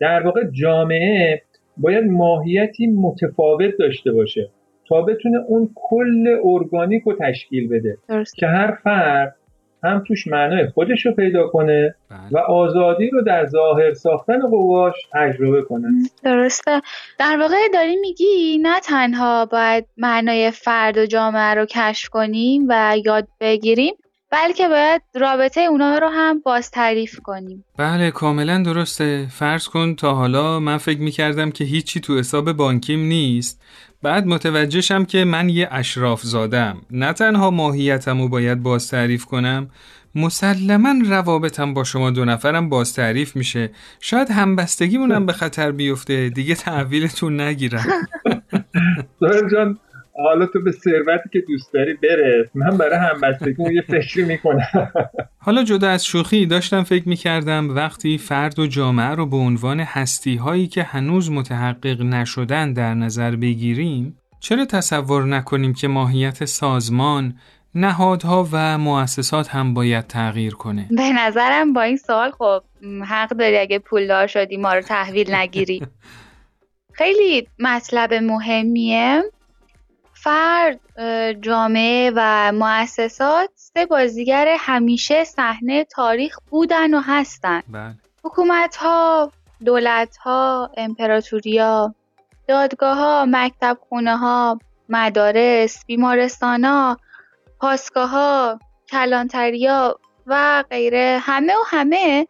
[0.00, 1.42] در واقع جامعه
[1.76, 4.48] باید ماهیتی متفاوت داشته باشه
[4.88, 7.96] تا بتونه اون کل ارگانیک رو تشکیل بده.
[8.08, 8.36] درست.
[8.36, 9.36] که هر فرد
[9.84, 12.40] هم توش معنای خودش رو پیدا کنه و بله.
[12.40, 15.88] آزادی رو در ظاهر ساختن قواش تجربه کنه.
[16.22, 16.80] درسته.
[17.18, 22.96] در واقع داری میگی نه تنها باید معنای فرد و جامعه رو کشف کنیم و
[23.04, 23.94] یاد بگیریم
[24.30, 27.64] بلکه باید رابطه اونا رو هم باز تعریف کنیم.
[27.78, 29.26] بله کاملا درسته.
[29.30, 33.62] فرض کن تا حالا من فکر می‌کردم که هیچی تو حساب بانکیم نیست.
[34.04, 39.24] بعد متوجه شم که من یه اشراف زادم نه تنها ماهیتم رو باید باز تعریف
[39.24, 39.70] کنم
[40.14, 43.70] مسلما روابطم با شما دو نفرم باز تعریف میشه.
[44.00, 47.86] شاید همبستگیمونم به خطر بیفته دیگه تحویلتون نگیرم.
[49.20, 49.78] سهر جان
[50.16, 52.46] حالا تو به ثروتی که دوست داری برس.
[52.54, 54.92] من برای همبستگی یه فکری می‌کنم.
[55.38, 60.36] حالا جدا از شوخی داشتم فکر می‌کردم وقتی فرد و جامعه رو به عنوان هستی
[60.36, 67.34] هایی که هنوز متحقق نشدن در نظر بگیریم چرا تصور نکنیم که ماهیت سازمان،
[67.74, 72.62] نهادها و مؤسسات هم باید تغییر کنه؟ به نظرم با این سوال خب
[73.08, 75.82] حق داری اگه پولدار شدی ما رو تحویل نگیری.
[76.98, 79.22] خیلی مطلب مهمیه.
[80.24, 80.80] فرد
[81.40, 87.62] جامعه و مؤسسات سه بازیگر همیشه صحنه تاریخ بودن و هستن.
[87.68, 87.94] بله.
[88.24, 89.32] حکومت ها،
[89.64, 91.94] دولت ها، امپراتوریا،
[92.48, 94.58] دادگاه ها، مکتب خونه ها،
[94.88, 96.96] مدارس، بیمارستان ها،
[97.60, 98.58] پاسگاه ها،
[98.90, 101.18] کلانتریا و غیره.
[101.22, 102.26] همه و همه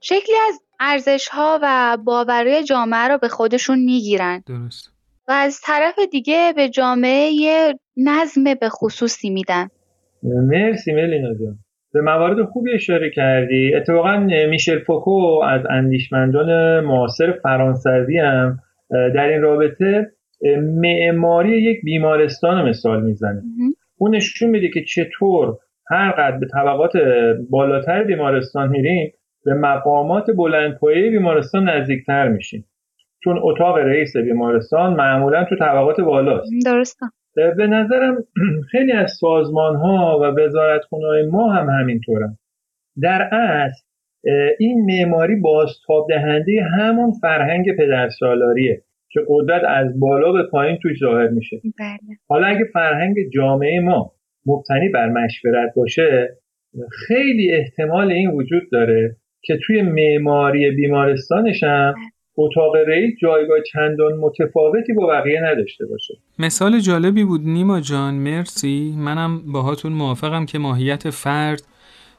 [0.00, 4.42] شکلی از ارزش ها و باورهای جامعه رو به خودشون می‌گیرن.
[4.46, 4.95] درست.
[5.28, 9.68] و از طرف دیگه به جامعه یه نظم به خصوصی میدن.
[10.22, 11.58] مرسی ملینا جان.
[11.92, 13.74] به موارد خوبی اشاره کردی.
[13.74, 14.16] اتفاقا
[14.50, 18.58] میشل فوکو از اندیشمندان معاصر فرانسوی هم
[18.90, 20.12] در این رابطه
[20.62, 23.42] معماری یک بیمارستان مثال می‌زنه.
[23.98, 25.56] اون نشون میده که چطور
[25.90, 26.92] هر قد به طبقات
[27.50, 29.12] بالاتر بیمارستان میریم
[29.44, 32.64] به مقامات بلندپایه بیمارستان نزدیکتر میشیم.
[33.24, 36.52] چون اتاق رئیس بیمارستان معمولا تو طبقات بالاست.
[36.64, 37.06] درسته.
[37.34, 38.24] به نظرم
[38.70, 42.38] خیلی از سازمان ها و وزارتخونه های ما هم همینطورن.
[43.02, 43.86] در اصل
[44.58, 51.28] این معماری بازتاب دهنده همون فرهنگ پدرسالاریه که قدرت از بالا به پایین توش ظاهر
[51.28, 51.56] میشه.
[51.78, 52.16] بله.
[52.28, 54.12] حالا اگه فرهنگ جامعه ما
[54.46, 56.28] مبتنی بر مشورت باشه
[57.06, 61.94] خیلی احتمال این وجود داره که توی معماری بیمارستانش هم
[62.38, 66.14] اتاق رئیس جایگاه چندان متفاوتی با بقیه نداشته باشه.
[66.38, 68.94] مثال جالبی بود نیما جان مرسی.
[68.98, 71.62] منم باهاتون موافقم که ماهیت فرد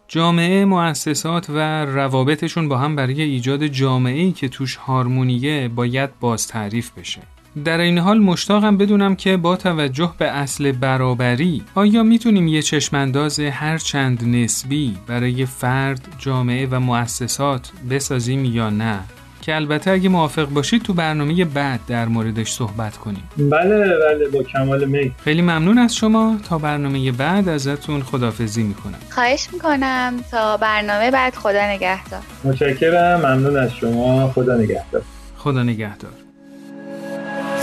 [0.08, 7.00] جامعه مؤسسات و روابطشون با هم برای ایجاد جامعه‌ای که توش هارمونیه باید باز تعریف
[7.00, 7.22] بشه.
[7.66, 13.40] در این حال مشتاقم بدونم که با توجه به اصل برابری آیا می‌تونیم یه چشمانداز
[13.40, 19.00] هر چند نسبی برای فرد، جامعه و مؤسسات بسازیم یا نه؟
[19.48, 23.30] که البته اگه موافق باشید تو برنامه بعد در موردش صحبت کنیم.
[23.38, 25.12] بله بله با کمال میل.
[25.24, 26.38] خیلی ممنون از شما.
[26.50, 28.98] تا برنامه بعد ازتون خدافزی می‌کنم.
[29.10, 30.14] خواهش می‌کنم.
[30.32, 32.20] تا برنامه بعد خدا نگهدار.
[32.44, 33.20] متشکرم.
[33.20, 34.32] ممنون از شما.
[34.32, 35.02] خدا نگهدار.
[35.38, 36.12] خدا نگهدار.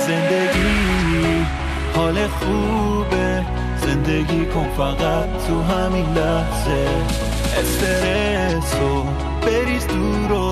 [0.06, 1.46] زندگی
[1.96, 3.44] حال خوبه.
[3.86, 6.88] زندگی کن فقط تو همین لحظه.
[7.58, 9.04] استرسو
[9.46, 10.43] بریز دورو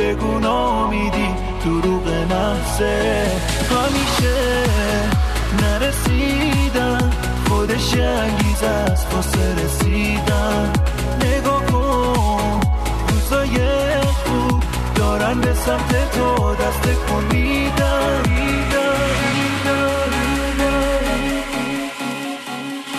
[0.00, 1.28] بگو نامیدی
[1.64, 3.26] دروغ نفسه.
[3.70, 4.64] همیشه
[5.62, 7.10] نرسیدم
[7.48, 10.72] خود نشی انگیز از واسه رسیدن.
[11.20, 12.60] نگاه کن
[13.08, 13.56] روزای
[14.24, 14.62] خوب
[14.94, 17.36] دارن به سمت تو دست کن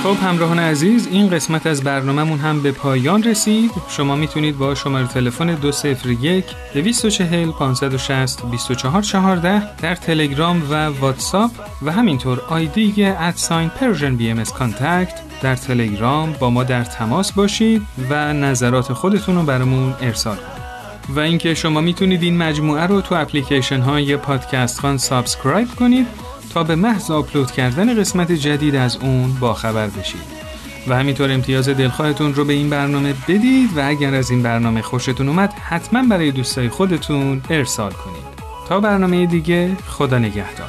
[0.04, 3.72] خب همراهان عزیز این قسمت از برنامهمون هم به پایان رسید.
[3.90, 12.42] شما می‌تونید با شماره تلفن 201 240 560 2414 در تلگرام و واتساپ و همینطور
[12.50, 18.94] آیدی at sign Persian BM contact در تلگرام با ما در تماس باشید و نظرات
[18.94, 20.62] خودتون رو برامون ارسال کنید.
[21.10, 26.08] و اینکه شما می‌تونید این مجموعه رو تو اپلیکیشن های پادکست خوان subscribe کنید
[26.54, 30.42] تا به محض آپلود کردن قسمت جدید از اون باخبر بشید.
[30.88, 35.28] و همینطور امتیاز دلخواهتون رو به این برنامه بدید و اگر از این برنامه خوشتون
[35.28, 38.24] اومد حتما برای دوستای خودتون ارسال کنید.
[38.70, 40.68] تا برنامه دیگه خدا نگهدار.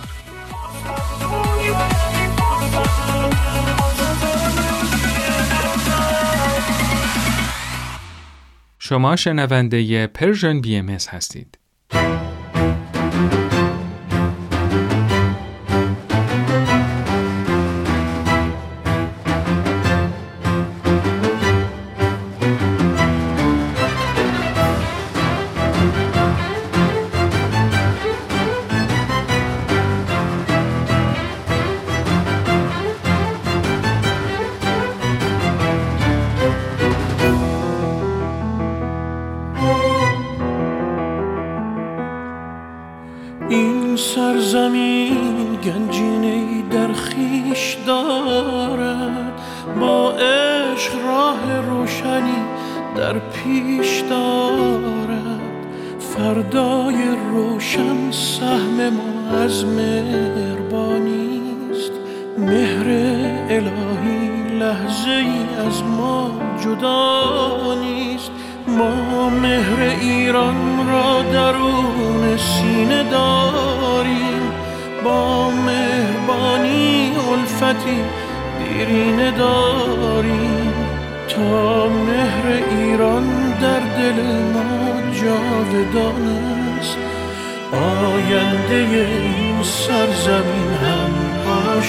[8.78, 11.61] شما شنونده Persian BM هستید.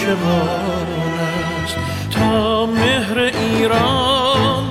[0.04, 0.88] عاشقان
[1.64, 1.76] است.
[2.12, 4.64] تا مهر ایران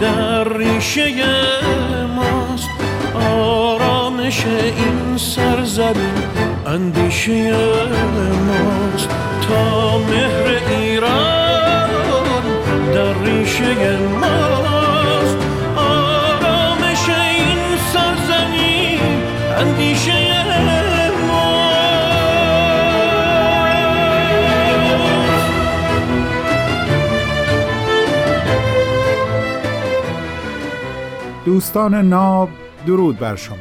[0.00, 1.14] در ریشه
[2.06, 2.68] ماست.
[3.14, 6.14] آرامش این سرزمین
[6.66, 7.52] اندیشه
[8.46, 9.08] ماست.
[9.48, 11.88] تا مهر ایران
[12.94, 14.73] در ریشه ماست.
[31.54, 32.48] دوستان ناب
[32.86, 33.56] درود بر شما.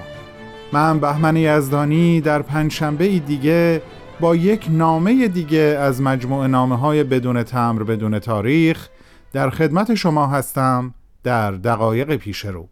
[0.72, 3.82] من بهمن یزدانی در پنجشنبه دیگه
[4.20, 8.90] با یک نامه دیگه از مجموعه نامه های بدون تمر بدون تاریخ
[9.34, 12.70] در خدمت شما هستم در دقایق پیش رو.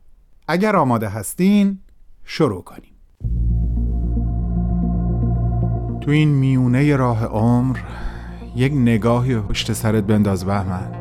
[0.48, 1.80] اگر آماده هستین
[2.26, 2.96] شروع کنیم.
[6.02, 7.78] تو این میونه راه عمر
[8.56, 11.01] یک نگاهی پشت سرت بنداز بهمن.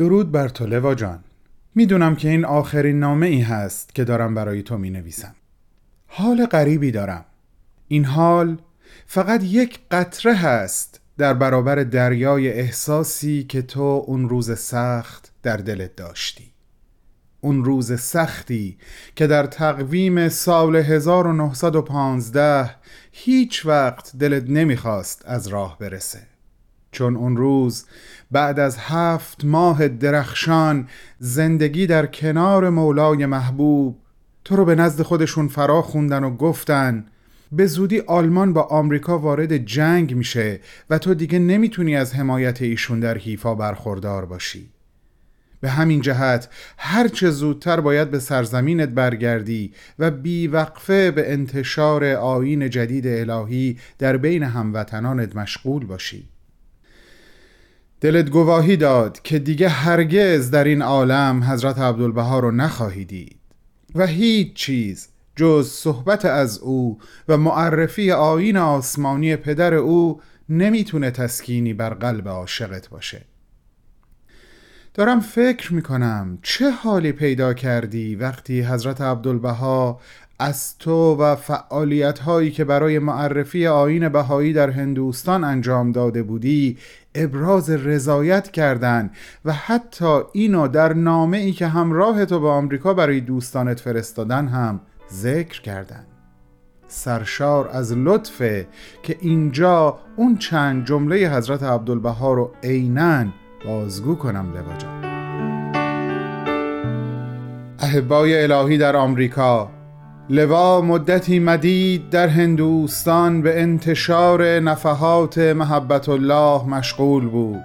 [0.00, 1.24] درود بر تو لوا جان.
[1.74, 5.34] می‌دونم که این آخرین نامه ای هست که دارم برای تو می نویسم
[6.06, 7.24] حال غریبی دارم.
[7.88, 8.58] این حال
[9.06, 15.96] فقط یک قطره هست در برابر دریای احساسی که تو اون روز سخت در دلت
[15.96, 16.52] داشتی.
[17.40, 18.78] اون روز سختی
[19.16, 22.70] که در تقویم سال 1915
[23.12, 26.30] هیچ وقت دلت نمی‌خواست از راه برسه.
[26.92, 27.84] چون اون روز
[28.30, 33.98] بعد از هفت ماه درخشان زندگی در کنار مولای محبوب.
[34.44, 37.06] تو رو به نزد خودشون فرا خوندن و گفتن
[37.52, 40.60] به زودی آلمان با آمریکا وارد جنگ میشه
[40.90, 44.70] و تو دیگه نمی‌تونی از حمایت ایشون در حیفا برخوردار باشی.
[45.60, 53.06] به همین جهت هرچه زودتر باید به سرزمینت برگردی و بیوقفه به انتشار آین جدید
[53.06, 56.28] الهی در بین هموطنانت مشغول باشی.
[58.00, 63.36] دلت گواهی داد که دیگه هرگز در این عالم حضرت عبدالبها رو نخواهی دید.
[63.94, 66.98] و هیچ چیز جز صحبت از او
[67.28, 73.24] و معرفی آین آسمانی پدر او نمی‌تونه تسکینی بر قلب عاشقت باشه.
[74.94, 80.00] دارم فکر می‌کنم چه حالی پیدا کردی وقتی حضرت عبدالبها
[80.40, 86.78] از تو و فعالیت هایی که برای معرفی آین بهایی در هندوستان انجام داده بودی
[87.14, 89.10] ابراز رضایت کردند
[89.44, 94.80] و حتی اینو در نامه ای که همراه تو به آمریکا برای دوستانت فرستادن هم
[95.12, 96.06] ذکر کردند
[96.88, 98.66] سرشار از لطفه
[99.02, 103.24] که اینجا اون چند جمله حضرت عبدالبها رو عینا
[103.64, 105.04] بازگو کنم لوا جان
[107.78, 109.79] احبای الهی در آمریکا
[110.32, 117.62] لوا مدتی مدید در هندوستان به انتشار نفحات محبت الله مشغول بود.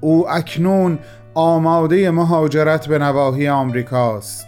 [0.00, 0.98] او اکنون
[1.34, 4.46] آماده مهاجرت به نواحی آمریکاست.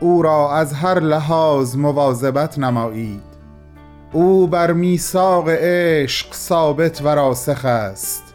[0.00, 3.22] او را از هر لحاظ مواظبت نمایید.
[4.12, 8.34] او بر میثاق عشق ثابت و راسخ است.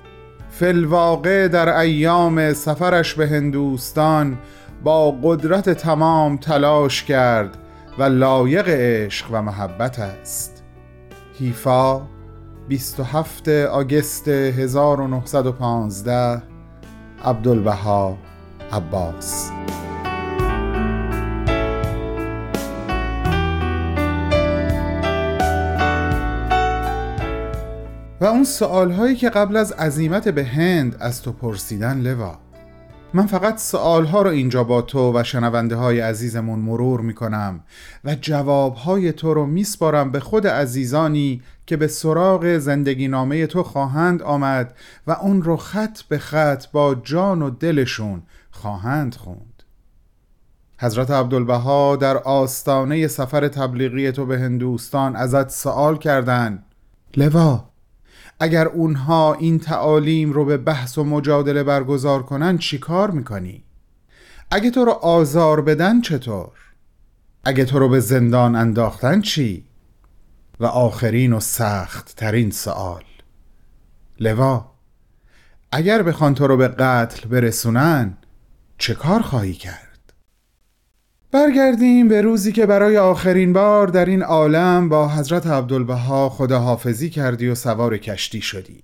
[0.51, 4.38] فلواقع در ایام سفرش به هندوستان
[4.84, 7.57] با قدرت تمام تلاش کرد
[7.98, 10.64] و لایق عشق و محبت است.
[11.39, 12.02] هیفا
[12.68, 16.41] 27 آگست 1915
[17.26, 18.18] عبدالبها
[18.72, 19.52] عباس.
[28.22, 32.47] و اون سوال هایی که قبل از عزیمت به هند از تو پرسیدن لوا؟
[33.14, 37.64] من فقط سوال ها رو اینجا با تو و شنونده های عزیزمون مرور می کنم
[38.05, 43.64] و جواب های تو رو میسپارم به خود عزیزانی که به سراغ زندگی نامه تو
[43.64, 44.74] خواهند آمد
[45.08, 49.64] و اون رو خط به خط با جان و دلشون خواهند خوند.
[50.80, 56.66] حضرت عبدالبها در آستانه سفر تبلیغی تو به هندوستان ازت سوال کردند.
[57.18, 57.70] لوا
[58.40, 63.64] اگر اونها این تعالیم رو به بحث و مجادله برگزار کنن چی کار می‌کنی؟
[64.52, 66.52] اگه تو رو آزار بدن چطور؟
[67.44, 69.64] اگه تو رو به زندان انداختن چی؟
[70.60, 73.04] و آخرین و سخت ترین سوال
[74.20, 74.72] لوا
[75.72, 78.18] اگر بخوان تو رو به قتل برسونن
[78.78, 79.87] چه کار خواهی کرد؟
[81.32, 87.47] برگردیم به روزی که برای آخرین بار در این عالم با حضرت عبدالبها خداحافظی کردی
[87.47, 88.84] و سوار کشتی شدی.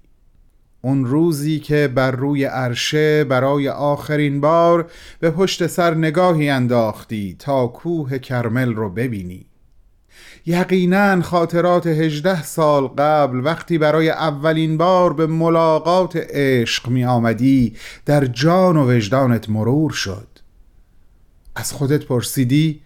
[0.82, 7.68] اون روزی که بر روی عرشه برای آخرین بار به پشت سر نگاهی انداختی تا
[7.68, 9.46] کوه کرمل رو ببینی.
[10.46, 17.76] یقینا خاطرات هجده سال قبل وقتی برای اولین بار به ملاقات عشق می آمدی
[18.06, 20.33] در جان و وجدانت مرور شد.
[21.56, 22.82] از خودت پرسیدی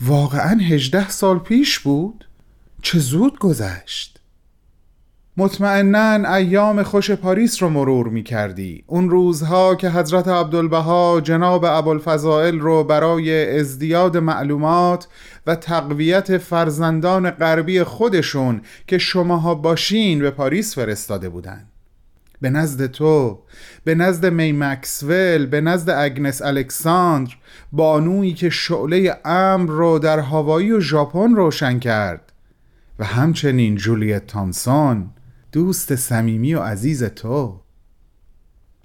[0.00, 2.28] واقعا هجده سال پیش بود؟
[2.82, 4.18] چه زود گذشت
[5.36, 12.58] مطمئنا ایام خوش پاریس رو مرور می کردی اون روزها که حضرت عبدالبها جناب ابوالفضائل
[12.58, 15.08] رو برای ازدیاد معلومات
[15.46, 21.77] و تقویت فرزندان غربی خودشون که شماها باشین به پاریس فرستاده بودند.
[22.40, 23.38] به نزد تو
[23.84, 27.32] به نزد می مکسول به نزد اگنس الکساندر
[27.72, 32.32] بانویی که شعله امر رو در هوایی و ژاپن روشن کرد.
[32.98, 35.10] و همچنین جولیت تامسون
[35.52, 37.60] دوست صمیمی و عزیز تو.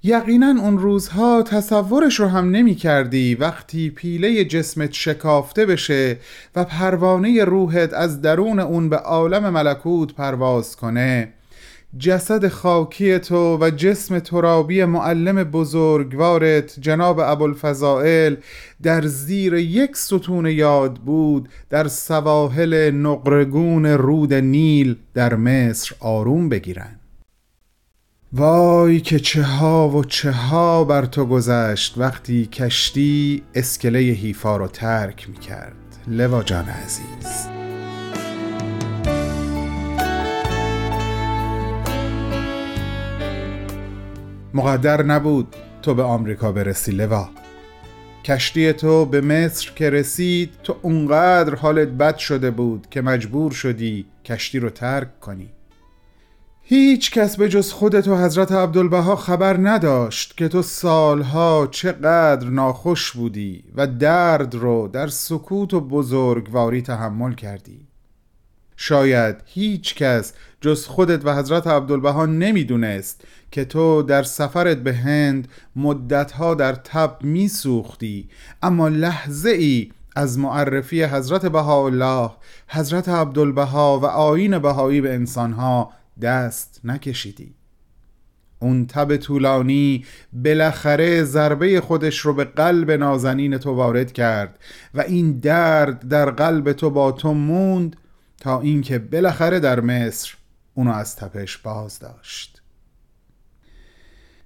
[0.03, 6.17] یقینا اون روزها تصورش رو هم نمی کردی وقتی پیله جسمت شکافته بشه
[6.55, 11.33] و پروانه روحت از درون اون به عالم ملکوت پرواز کنه.
[11.97, 18.35] جسد خاکی تو و جسم ترابی معلم بزرگوارت جناب ابوالفضائل
[18.83, 26.99] در زیر یک ستون یاد بود در سواحل نقرگون رود نیل در مصر آروم بگیرند.
[28.33, 34.67] وای که چه ها و چه ها بر تو گذشت وقتی کشتی اسکله هیفا رو
[34.67, 35.75] ترک می کرد
[36.07, 37.62] لوا جان عزیز.
[44.55, 47.29] مقدر نبود تو به آمریکا برسی لوا.
[48.23, 54.05] کشتی تو به مصر که رسید تو اونقدر حالت بد شده بود که مجبور شدی
[54.25, 55.49] کشتی رو ترک کنی.
[56.61, 63.11] هیچ کس به جز خودت و حضرت عبدالبها خبر نداشت که تو سالها چقدر ناخوش
[63.11, 67.87] بودی و درد رو در سکوت و بزرگواری تحمل کردی.
[68.75, 73.23] شاید هیچ کس جز خودت و حضرت عبدالبها نمی‌دونست
[73.53, 78.29] که تو در سفرت به هند مدتها در تب میسوختی
[78.63, 82.31] اما لحظه ای از معرفی حضرت بهاءالله
[82.67, 85.91] حضرت عبدالبها و آین بهایی به انسانها
[86.21, 87.55] دست نکشیدی.
[88.59, 94.59] اون تب طولانی بالاخره ضربه خودش رو به قلب نازنین تو وارد کرد
[94.93, 97.95] و این درد در قلب تو با تو موند
[98.41, 100.33] تا اینکه بالاخره در مصر
[100.73, 102.52] اونو از تپش باز داشت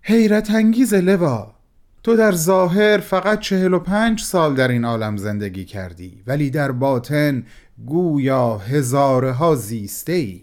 [0.10, 1.54] حیرت انگیز لوا
[2.04, 6.72] تو در ظاهر فقط چهل و پنج سال در این عالم زندگی کردی ولی در
[6.72, 7.44] باطن
[7.86, 10.42] گویا هزاره ها زیسته ای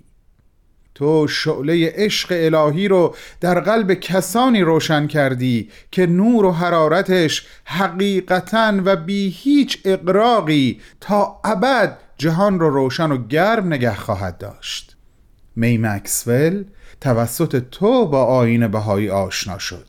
[0.95, 8.73] تو شعله عشق الهی رو در قلب کسانی روشن کردی که نور و حرارتش حقیقتا
[8.85, 14.94] و بی هیچ اقراقی تا ابد جهان رو روشن و گرم نگه خواهد داشت.
[15.57, 16.65] می مکسول
[17.01, 19.87] توسط تو با آین بهایی آشنا شد.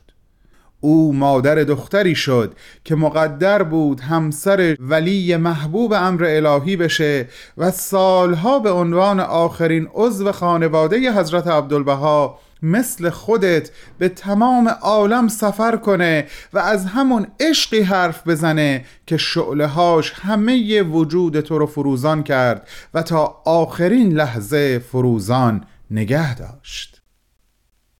[0.80, 2.54] او مادر دختری شد
[2.84, 10.32] که مقدر بود همسر ولی محبوب امر الهی بشه و سالها به عنوان آخرین عضو
[10.32, 18.28] خانواده حضرت عبدالبها مثل خودت به تمام عالم سفر کنه و از همون عشقی حرف
[18.28, 25.64] بزنه که شعله هاش همه وجود تو رو فروزان کرد و تا آخرین لحظه فروزان
[25.90, 27.02] نگه داشت.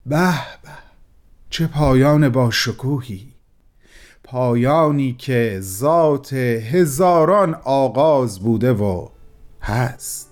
[0.06, 0.32] به
[0.62, 0.70] به
[1.50, 3.36] چه پایان با شکوهی.
[4.24, 9.08] پایانی که ذات هزاران آغاز بوده و
[9.62, 10.25] هست.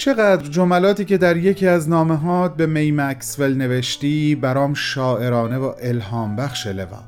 [0.00, 5.72] چقدر جملاتی که در یکی از نامه هات به می مکسول نوشتی برام شاعرانه و
[5.82, 7.02] الهام بخش لوا.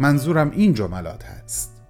[0.00, 1.82] منظورم این جملات هست.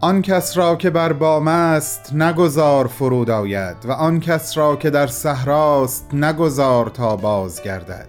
[0.00, 4.90] آن کس را که بر بام است نگذار فرود آید و آن کس را که
[4.90, 8.08] در صحراست نگذار تا باز گردد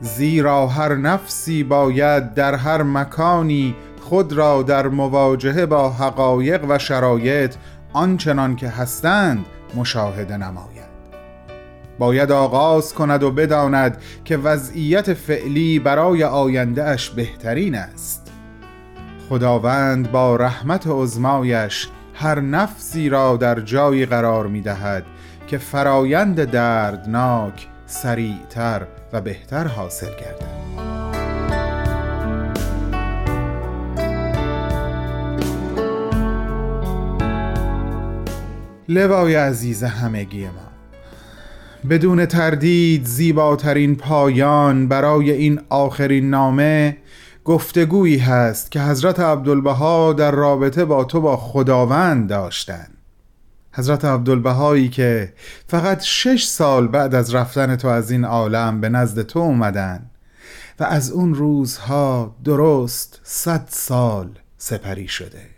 [0.00, 7.54] زیرا هر نفسی باید در هر مکانی خود را در مواجهه با حقایق و شرایط
[7.92, 10.88] آنچنان که هستند مشاهده نماید
[11.98, 18.32] باید آغاز کند و بداند که وضعیت فعلی برای آینده اش بهترین است.
[19.28, 25.04] خداوند با رحمت عزمایش هر نفسی را در جایی قرار می دهد
[25.46, 30.87] که فرایند دردناک سریعتر و بهتر حاصل گردد.
[38.88, 40.68] لوای عزیز همگی ما.
[41.90, 46.96] بدون تردید زیباترین پایان برای این آخرین نامه
[47.44, 52.96] گفتگویی هست که حضرت عبدالبها در رابطه با تو با خداوند داشتند
[53.72, 55.32] حضرت عبدالبهایی که
[55.66, 60.10] فقط شش سال بعد از رفتن تو از این عالم به نزد تو اومدن
[60.80, 64.28] و از اون روزها درست صد سال
[64.58, 65.57] سپری شده.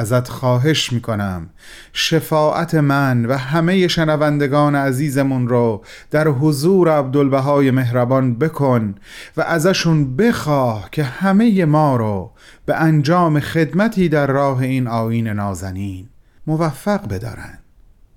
[0.00, 1.50] ازت خواهش می‌کنم.
[1.92, 8.94] شفاعت من و همه شنوندگان عزیزمون رو در حضور عبدالبهای مهربان بکن
[9.36, 12.30] و ازشون بخواه که همه ما رو
[12.66, 16.08] به انجام خدمتی در راه این آین نازنین
[16.46, 17.58] موفق بدارن.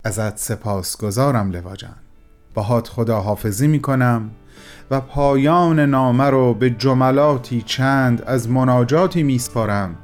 [0.03, 1.95] ازت سپاس گذارم لوا جان
[2.53, 4.29] باهات خدا حافظی می‌کنم
[4.91, 9.95] و پایان نامه رو به جملاتی چند از مناجاتی میسپارم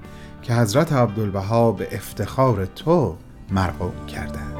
[0.49, 3.15] که حضرت عبدالبها به افتخار تو
[3.51, 4.53] مرقوم کردن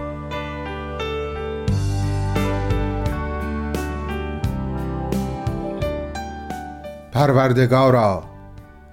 [7.11, 8.23] پروردگارا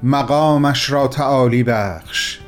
[0.03, 2.41] مقامش را تعالی بخش.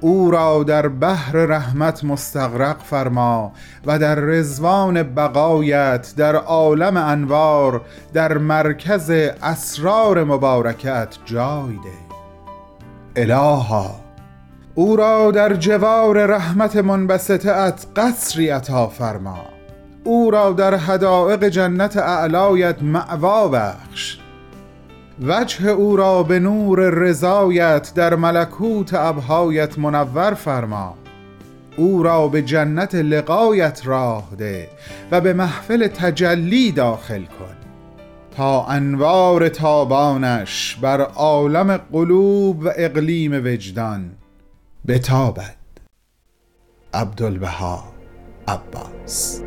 [0.00, 3.52] او را در بحر رحمت مستغرق فرما
[3.86, 7.80] و در رزوان بقایت در عالم انوار
[8.12, 9.10] در مرکز
[9.42, 12.07] اسرار مبارکت جای ده.
[13.18, 14.00] الها.
[14.74, 19.38] او را در جوار رحمت منبسطت قصری عطا فرما.
[20.04, 24.18] او را در حدائق جنت اعلایت معوا بخش.
[25.22, 30.94] وجه او را به نور رضایت در ملکوت ابهایت منور فرما.
[31.76, 34.68] او را به جنت لقایت راه ده
[35.10, 37.57] و به محفل تجلی داخل کن.
[38.38, 44.10] تا انوار تابانش بر عالم قلوب و اقلیم وجدان
[44.86, 45.56] بتابد.
[46.94, 47.84] عبدالبها
[48.48, 49.42] عباس.